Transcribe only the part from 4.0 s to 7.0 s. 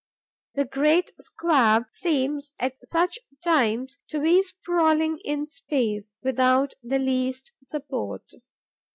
to be sprawling in space, without the